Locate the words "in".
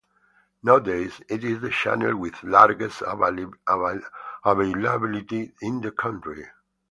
5.61-5.79